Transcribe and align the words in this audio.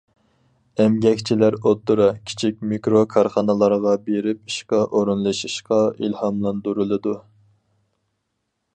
ئەمگەكچىلەر 0.83 1.57
ئوتتۇرا، 1.59 2.07
كىچىك، 2.31 2.63
مىكرو 2.71 3.03
كارخانىلارغا 3.13 3.95
بېرىپ 4.09 4.41
ئىشقا 4.53 4.83
ئورۇنلىشىشقا 4.87 5.83
ئىلھاملاندۇرۇلىدۇ. 5.99 7.19